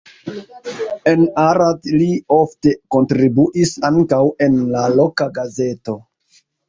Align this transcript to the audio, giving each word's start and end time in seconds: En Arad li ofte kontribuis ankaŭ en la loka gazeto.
En 1.09 1.25
Arad 1.41 1.89
li 1.99 2.07
ofte 2.37 2.73
kontribuis 2.97 3.75
ankaŭ 3.91 4.23
en 4.47 4.59
la 4.77 4.87
loka 5.01 5.29
gazeto. 5.37 5.97